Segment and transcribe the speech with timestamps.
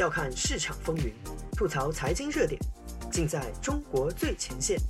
[0.00, 1.12] 笑看市场风云，
[1.52, 2.58] 吐槽财经热点，
[3.12, 4.80] 尽在中国最前线。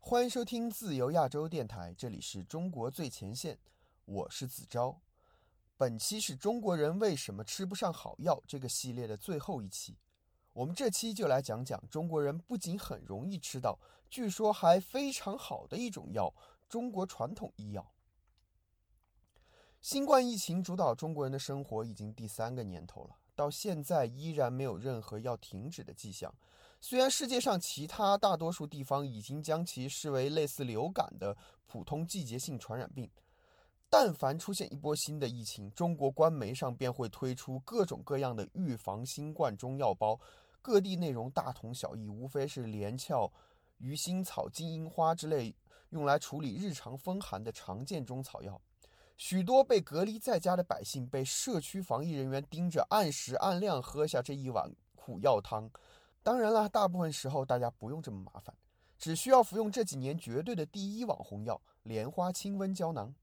[0.00, 3.58] 欢迎收听自由亚洲电台，这里是中国最前线，
[4.06, 4.98] 我是子昭。
[5.76, 9.98] 本期是中国人为什么吃不上好药这个系列的最后一期。
[10.54, 13.78] 我们这期就来讲讲中国人不仅很容易吃到，
[14.08, 16.32] 据说还非常好的一种药——
[16.72, 17.86] 中国传统医药。
[19.82, 26.34] 新冠疫情主导中国人的生活已经第三个年头了，到现在依然没有任何要停止的迹象。
[26.80, 33.10] 虽然世界上其他大多数地方已经将其视为类似流感的普通季节性传染病，
[33.90, 40.18] 但凡出现一波新的疫情，中国官媒上便会推出各种各样的预防新冠中药包。
[40.62, 43.30] 各地内容大同小异，无非是连翘、
[43.76, 45.54] 鱼腥草、金银花之类
[45.92, 48.60] 用来处理日常风寒的常见中草药。
[49.16, 55.70] 许多被隔离在家的百姓被社区防疫人员盯着，按时按量喝下这一碗苦药汤。
[56.22, 58.54] 当然了，大部分时候大家不用这么麻烦，
[58.98, 63.14] 只需要服用这几年绝对的第一网红药——莲花清瘟胶囊。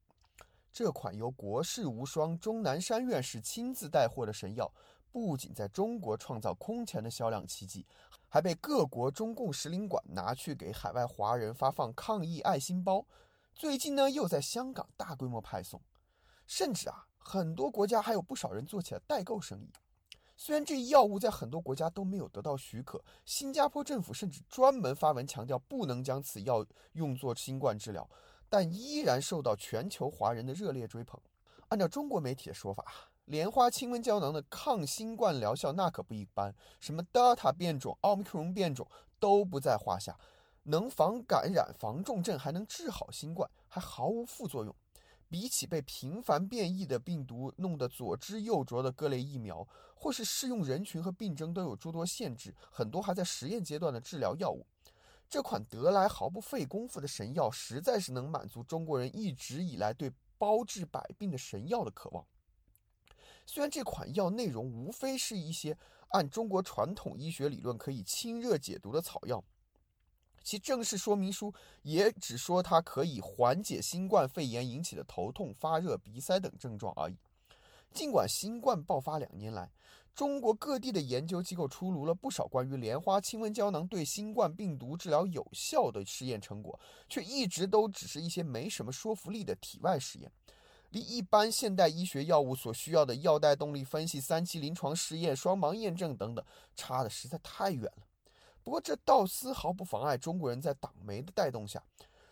[0.72, 4.72] 这款由国士无双钟南山院士亲自带货的神药。
[5.12, 7.84] 不仅在中国创造空前的销量奇迹，
[8.30, 13.06] 还被各国中共使领馆拿去给海外华人发放抗疫爱心包。
[13.54, 15.82] 最近呢，又在香港大规模派送，
[16.48, 19.70] 甚至啊，很多国家还有不少人做起了代购生意。
[20.38, 28.10] 虽然这一药物在很多国家都没有得到许可，新加坡政府甚至专门发文强调不能将此药用作新冠治疗，
[28.48, 31.20] 但依然受到全球华人的热烈追捧。
[31.68, 33.09] 按照中国媒体的说法。
[33.30, 38.88] 莲花清瘟胶囊的抗新冠疗效那可不一般，什么德尔塔变种、奥密克戎变种
[39.20, 40.18] 都不在话下，
[40.64, 44.76] 能防感染、防重症，还能治好新冠，还毫无副作用。
[45.30, 54.66] 比起被频繁变异的病毒弄得左支右拙的各类疫苗，或是适用人群和病症都有诸多限制，很多还在实验阶段的治疗药物，
[55.30, 62.26] 这款得来毫不费功夫的神药，实在是能满足中国人一直以来对包治百病的神药的渴望。
[63.52, 65.76] 虽然这款药内容无非是一些
[66.10, 69.44] 按中国传统医学理论可以清热解毒的草药，
[70.44, 71.52] 其正式说明书
[71.82, 77.18] 也只说它可以缓解新冠肺炎引起的头痛、发热、鼻塞等症状而已。
[77.92, 79.72] 尽管新冠爆发两年来，
[80.14, 90.32] 中国各地的研究机构出炉了不少关于莲花清瘟胶囊对新冠病毒治疗有效的试验成果，却一直都只是一些没什么说服力的体外实验。
[90.90, 96.44] 离一般现代医学药物所需要的药代动力分析、三期临床试验、双盲验证等等，
[96.76, 98.08] 差的实在太远了。
[98.64, 101.84] 不过这倒丝毫不妨碍中国人在党媒的带动下，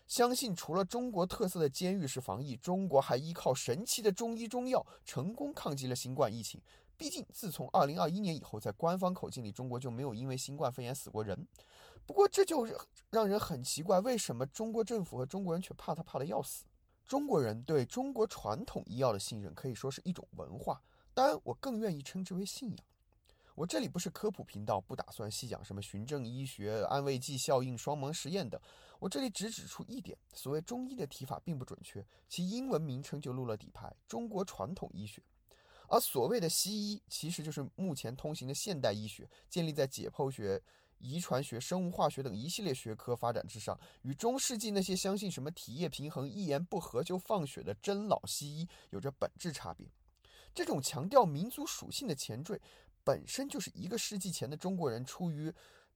[0.08, 6.62] 相信除了中国特色的监狱式防疫，中国还依靠神奇的中医中药，成功抗击了新冠疫情。
[6.98, 11.48] 毕竟自从2021年以后，在官方口径里，中国就没有因为新冠肺炎死过人。
[12.08, 12.68] 不过这就
[13.12, 16.66] 让人很奇怪，为什么中国政府和中国人却怕他怕的要死？
[17.08, 20.82] 中国人对中国传统医药的信任可以说是一种文化，
[21.14, 22.78] 当然，我更愿意称之为信仰。
[23.56, 28.60] 我这里不是科普频道，不打算细讲什么循证医学、安慰剂效应、双盲实验等。
[29.00, 35.24] 我这里只指出一点：所谓中医的提法并不准确，其英文名称就露了底牌——中国传统医学。
[35.88, 40.62] 而所谓的西医，其实就是目前通行的现代医学，建立在解剖学。
[41.00, 49.88] 遗传学、生物化学等一系列学科发展之上，与中世纪那些相信什么体液平衡、一言不合就放血的真老西医有着本质差别。
[50.54, 52.60] 这种强调民族属性的前缀，
[53.04, 55.54] 本身就是一个世纪前的中国人出于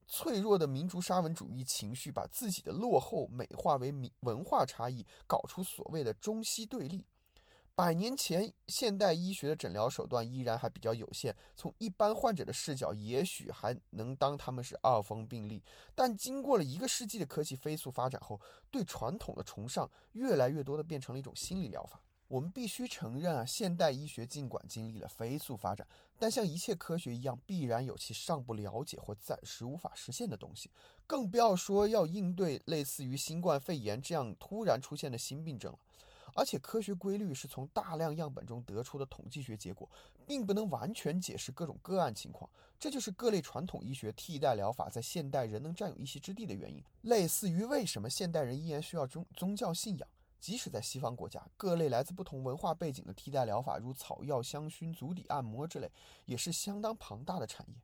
[0.08, 7.06] 脆弱的民族沙文主义情绪，把自己的落后美化为民文化差异，搞出所谓的中西对立。
[7.74, 15.64] 百年前，现代医学的诊疗手段依然还比较有限，从一般患者的视角，也许还能当他们是二风病例。
[15.96, 22.00] 但经过了一个世纪的科技飞速发展后，对传统的崇尚越来越多的变成了一种心理疗法。
[22.28, 25.86] 我们必须承认啊，现代医学尽管经历了飞速发展，
[26.18, 30.70] 但像一切科学一样，必然有其尚不了解或暂时无法实现的东西。
[31.08, 35.80] 更不要说要应对类似于新冠肺炎这样突然出现的新病症了。
[36.34, 39.90] 而且，科学规律是从大量样本中得出的统计学结果，
[40.26, 42.50] 并不能完全解释各种个案情况。
[42.80, 46.84] 这就是各类传统医学替代疗法在现代仍能占有一席之地的原因。
[47.02, 50.08] 类似于为什么现代人依然需要宗宗教信仰，
[50.40, 55.92] 即使在西方国家，各类来自不同文化背景的替代疗法，如草药、香薰、足底按摩之类，
[56.26, 57.76] 也是相当庞大的产业。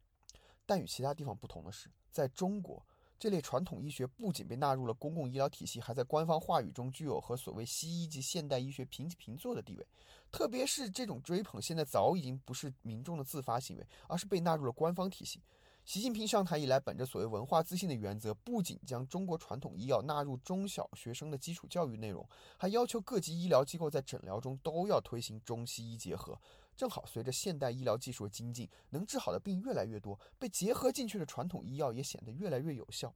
[0.66, 2.84] 但与其他地方不同的是，在中国，
[3.20, 9.86] 这类传统医学不仅被纳入了公共医疗体系，还在官方话语中具有和所谓西医及现代医学平起平坐的地位。
[10.32, 15.42] 特别是这种追捧，现在早已经不是民众的自发行为，而是被纳入了官方体系。
[15.86, 22.28] 习近平上台以来，本着所谓文化自信的原则，不仅将中国传统医药纳入中小学生的基础教育内容，
[22.58, 26.38] 还要求各级医疗机构在诊疗中都要推行中西医结合。
[26.78, 33.12] 正好随着现代医疗技术的精进，能治好的病越来越多，被结合进去的传统医药也显得越来越有效。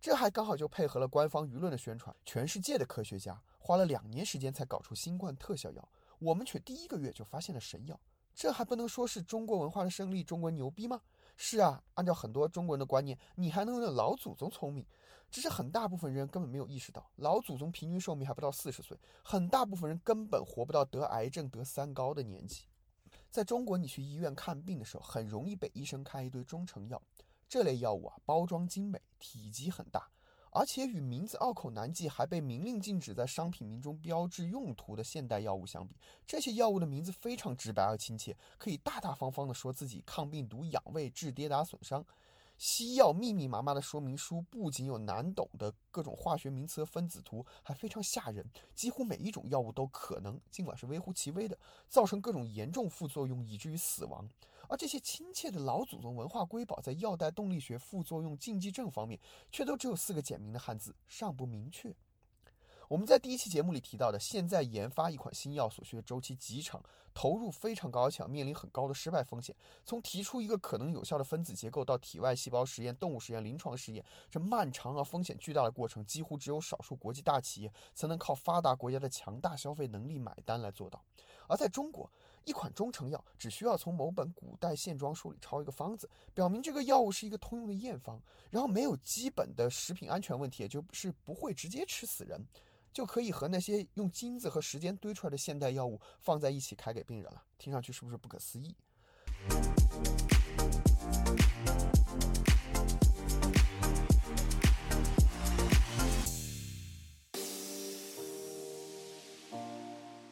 [0.00, 2.14] 这还刚好就配合了官方舆论的宣传。
[2.24, 5.88] 全世界的科学家花了两年时间才搞出新冠特效药，
[6.18, 7.98] 我们却第一个月就发现了神药，
[8.34, 10.24] 这还不能说是中国文化的胜利？
[10.24, 11.00] 中国牛逼吗？
[11.36, 14.84] 是啊，按照很多中国人的观念，你还能有老祖宗聪明，
[15.30, 22.64] 只是很大部分人根本没有意识到，老祖宗平均寿命还不到四十岁，很大部分人根本活不到得癌症、得三高的年纪。
[23.36, 27.02] 在中国，你去医院看病的时候，很容易被医生开一堆中成药，
[27.46, 30.08] 这类药物啊，包装精美，体积很大。
[30.52, 35.94] 而且与名字拗口难记，还被明令禁止在商品名中标志用途的现代药物相比，
[36.26, 42.02] 这些药物的名字非常直白而亲切，可以大大方方地说自己抗病毒、养胃、治跌打损伤。
[42.58, 48.44] 西药密密麻麻的说明书不仅有难懂的各种化学名词和分子图，还非常吓人。
[48.74, 51.58] 几乎每一种药物都可能，尽管是微乎其微的，
[51.88, 54.28] 造成各种严重副作用，以至于死亡。
[54.68, 59.20] 而这些亲切的老祖宗文化瑰宝，在药代动力学、副作用、禁忌症方面，
[59.52, 61.94] 却都只有四个简明的汉字，尚不明确。
[62.88, 66.80] 我们在第一期节目里提到的，现在研发一款新药所需的周期极长，
[67.12, 69.54] 投入非常高，且面临很高的失败风险。
[69.84, 81.02] 从提出一个可能有效的分子结构到体外细胞实验、动物实验、临床试验，这漫长而风险巨大的过程，几乎只有少数国际大企业才能靠发达国家的强大消费能力买单来做到。
[81.48, 82.08] 而在中国，
[82.44, 92.40] 一款中成药只需要从某本古代线装书里抄一个方子，表明这个药物是一个通用的验方，然后没有基本的食品安全问题，也就是不会直接吃死人。
[92.96, 98.74] 就可以和那些用金子和时间堆出来的现代药物放在一起开给病人了，听上去是不是不可思议？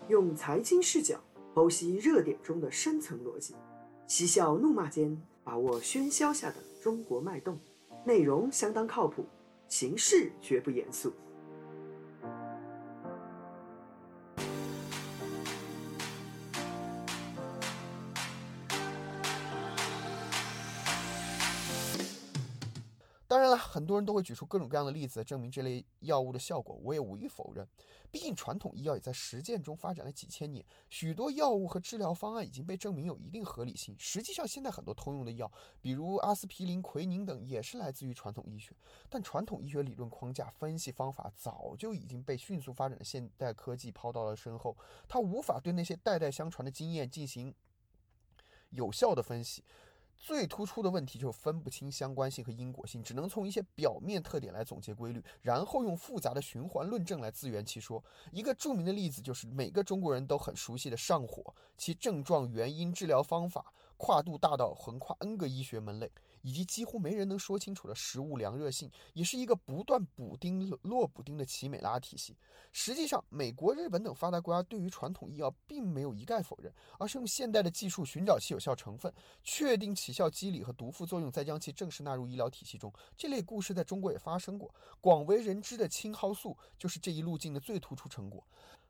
[0.08, 1.20] 用财经视角
[1.54, 3.54] 剖析热点中的深层逻辑，
[4.06, 5.14] 嬉笑怒骂间
[5.44, 7.58] 把握喧嚣下的中国脉动，
[8.06, 9.26] 内容相当靠谱，
[9.68, 11.12] 形式绝不严肃。
[23.54, 27.66] 然，很多人都会举出各种各样的例子证明这类药物的效果，我也无意否认。
[28.10, 33.94] 毕竟传统医药也在实践中发展了几千年，许多药物和治疗方案已经被证明有一定合理性。
[33.98, 38.72] 实际上，现在很多通用的药，比如阿司匹林、奎宁等，也是来自于传统医学。
[39.08, 44.76] 但传统医学理论框架、分析方法早就已经被迅速发展的现代科技抛到了身后，
[45.08, 47.52] 它无法对那些代代相传的经验进行
[48.70, 49.64] 有效的分析。
[50.18, 58.02] 最突出的问题就是分不清相关性和因果性，只能从一些表面特点来总结规律，然后用复杂的循环论证来自圆其说。
[58.32, 66.10] 一个著名的例子就是每个中国人都很熟悉的上火，其症状、原因、治疗方法跨度大到横跨 N 个医学门类。
[66.44, 72.36] 以及几乎没人能说清楚的食物凉热性，也是一个不断补丁落补丁的奇美拉体系。
[72.70, 79.10] 实际上，美国、日本等发达国家对于传统医药并没有一概否认，而是用现代的技术寻找其有效成分，
[79.42, 82.92] 确定起效机理和毒副作用，再将其正式纳入医疗体系中。
[83.16, 84.74] 这类故事在中国也发生过。
[85.00, 88.44] 广为人知的青蒿素就是这一路径的最突出成果。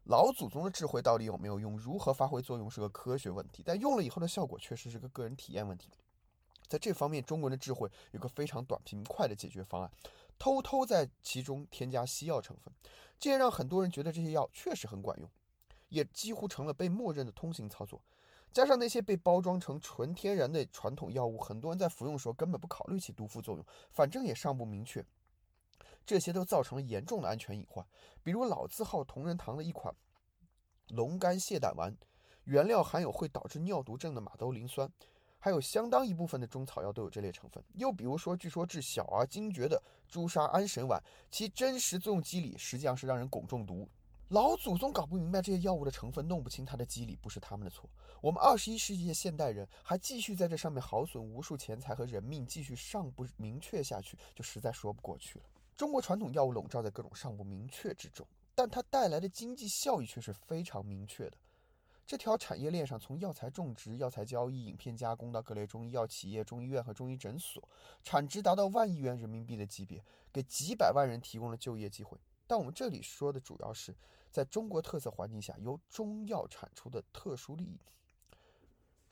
[0.05, 5.89] 老祖宗的智慧到底有没有用，如何发挥作用是个科学问题，但用了以后的效果确实是个个人体验问题。
[6.67, 9.91] 在这方面，中国人的智慧有个非常短平快的解决方案：
[10.39, 12.73] 偷偷在其中添加西药成分，
[13.19, 15.29] 这也让很多人觉得这些药确实很管用，
[15.91, 18.01] 也几乎成了被默认的通行操作。
[18.53, 25.05] 加上那些被包装成纯天然的传统药物，很多人在服用时候根本不考虑其毒副作用，反正也尚不明确。
[26.07, 27.85] 这些都造成了严重的安全隐患。
[28.23, 29.95] 比如老字号同仁堂的一款
[30.89, 31.97] 龙肝泻胆丸，
[32.45, 34.89] 原料含有会导致尿毒症的马兜铃酸。
[35.45, 37.63] 还有相当一部分的中草药都有这类成分。
[37.75, 40.99] 又比如说，据说治小儿惊厥的朱砂安神丸，
[41.31, 43.87] 其真实作用机理实际上是让人汞中毒。
[44.29, 47.87] 老祖宗搞不明白这些药物的成分，弄不清它的机理，不是他们的错。
[48.23, 55.45] 我们二十一世纪的现代人还继续在这上面耗损无数钱财和人命，继续尚不明确下去，就实在说不过去了。
[55.77, 61.37] 中国传统药物笼罩在各种尚不明确之中，但它带来的经济效益却是非常明确的。
[62.07, 67.67] 这条产业链上，从药材种植、药材交易、影片加工到各类中医药企业、中医院和中医诊所，
[68.03, 72.19] 产值达到万亿元人民币的级别，给几百万人提供了就业机会。
[72.47, 73.97] 但我们这里说的主要是
[74.31, 77.81] 在中国特色环境下由中药产出的特殊利益。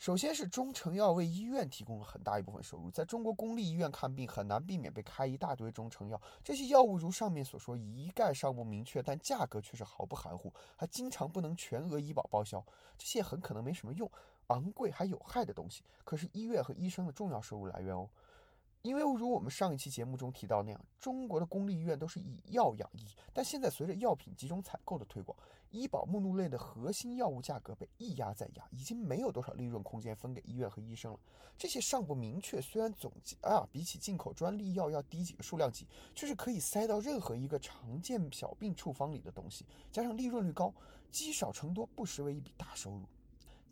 [0.03, 2.91] 首先是中成药为医院提供了很大一部分收入。
[2.91, 6.21] 在中国公立医院看病，很难避免被开一大堆中成药。
[6.43, 12.61] 这些药物如上面所说，一概尚不明确，但价格却是毫不含糊，还经常不能全额医保报销。
[12.99, 14.11] 这些很可能没什么用、
[14.49, 18.11] 昂贵还有害的东西，可是医院和医生的重要收入来源哦。
[18.83, 25.39] 因为如我们上一期节目中提到那样，中国的公立医院都是以药养医，但现在随着药品集中采购的推广，
[25.71, 31.19] 医保目录类的核心药物价格被一压再压，已经没有多少利润空间分给医院和医生了。
[31.57, 40.75] 这些尚不明确，虽然总啊比起进口专利药要低几个数量级，却是可以塞到任何一个常见小病处方里的东西，加上利润率高，
[41.13, 43.03] 积少成多，不失为一笔大收入。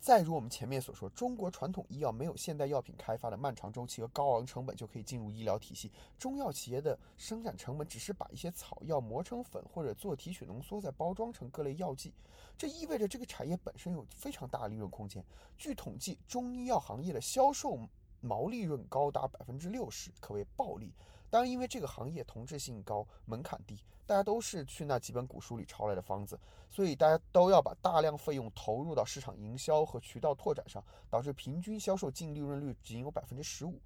[0.01, 5.91] 再如我们前面所说，中国传统医药没有现代药品开发的漫长周期和高昂成本就可以进入医疗体系。
[6.17, 12.11] 中药企业的生产成本只是把一些草药磨成粉或者做提取浓缩，再包装成各类药剂。
[12.57, 15.23] 这意味着这个产业本身有非常大利润空间。
[15.55, 17.77] 据统计，中医药行业的销售
[18.21, 20.91] 毛利润高达百分之六十，可谓暴利。
[21.31, 26.37] 当然，因为这个行业同质性高，门槛低，大家都是去那几本古书里抄来的方子，
[26.69, 33.79] 所以大家都要把大量费用投入到市场营销和渠道拓展上，导致平均销售净利润率仅有百分之十五。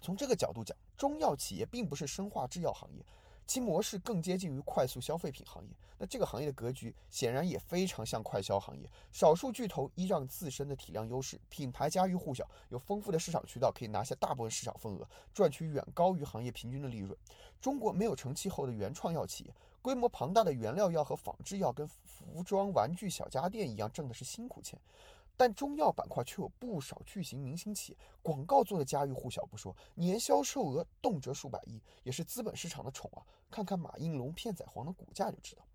[0.00, 3.04] 从这个角度讲，中药企业并不是生化制药行业。
[3.46, 8.88] 其模式更接近于快速消费品行业，那这个行业的格局显然也非常像快消行业。
[9.10, 17.16] 少数巨头依仗自身的体量优势，品牌家喻户晓，有丰富的市场渠道，可以拿下大部分市场份额，赚取远高于行业平均的利润。
[17.60, 24.80] 中国没有成气候的原创药企业，规模庞大的原料药和仿制药，跟服装、玩具、小家电一样，挣的是辛苦钱。
[25.42, 33.26] 但中药板块却有不少巨型明星企业，广告做的家喻户晓不说，年销售额动辄数百亿，也是资本市场的宠啊！
[33.50, 35.66] 看看马应龙、片仔癀的股价就知道。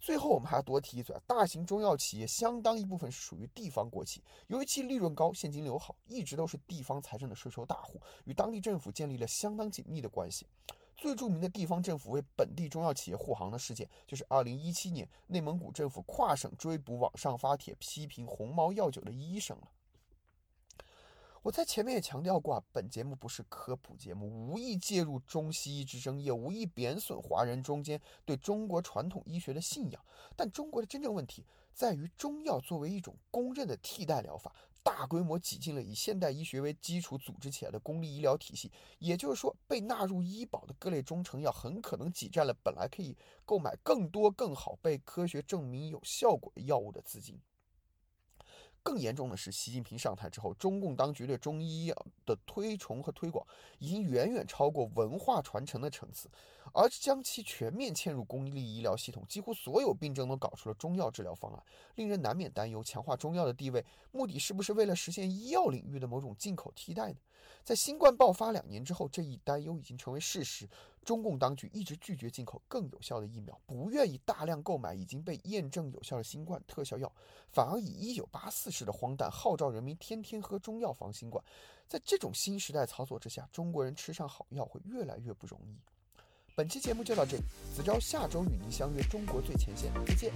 [0.00, 10.46] 最后，我们还要多提一嘴，大型中药企业相当一部分是属于地方国企，由于其利润高、现金流好，一直都是地方财政的税收大户，与当地政府建立了相当紧密的关系。
[10.96, 19.68] 最著名的地方政府为本地中药企业护航的事件，就是2017年内蒙古政府跨省追捕、网上发帖批评红毛药酒的医生了。
[21.42, 30.02] 我在前面也强调过啊，本节目不是科普节目，无意介入中西医之争，也无意贬损华人中间对中国传统医学的信仰。
[30.34, 31.44] 但中国的真正问题
[31.74, 34.54] 在于，中药作为一种公认的替代疗法。
[34.82, 43.16] 大规模挤进了以现代医学为基础组织起来的公立医疗体系，也就是说，被纳入医保的各类中成药很可能挤占了本来可以
[43.46, 47.40] 购买更多、更好、被科学证明有效果的药物的资金。
[48.84, 53.44] 更严重的是，习近平上台之后，中共当局对中医药的推崇和推广
[53.78, 56.28] 已经远远超过文化传承的层次，
[56.74, 61.62] 而将其全面嵌入公立医疗系统，几乎所有病症都搞出了中药治疗方案，
[61.94, 67.16] 令人难免担忧，强化中药的地位，目的是不是为了实现医药领域的某种进口替代呢？
[67.64, 70.68] 在新冠爆发两年之后，这一担忧已经成为事实。
[71.04, 77.12] 中共当局一直拒绝进口更有效的疫苗，不愿意大量购买已经被验证有效的新冠特效药，
[77.52, 81.44] 反而以一九八四式的荒诞号召人民天天喝中药防新冠。
[81.86, 85.76] 在这种新时代操作之下，中国人吃上好药会越来越不容易。
[86.56, 87.42] 本期节目就到这里，
[87.74, 90.32] 子昭下周与您相约中国最前线，再见。